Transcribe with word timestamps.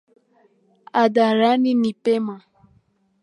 Hadharani 0.95 1.71
ni 1.81 1.91
pema. 2.03 2.35